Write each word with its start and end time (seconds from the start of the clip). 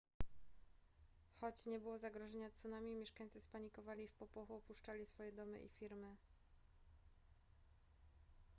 choć 1.41 1.65
nie 1.65 1.79
było 1.79 1.97
zagrożenia 1.97 2.49
tsunami 2.49 2.95
mieszkańcy 2.95 3.41
spanikowali 3.41 4.03
i 4.03 4.07
w 4.07 4.13
popłochu 4.13 4.55
opuszczali 4.55 5.05
swoje 5.05 5.31
domy 5.31 5.59
i 5.59 5.69
firmy 5.69 6.15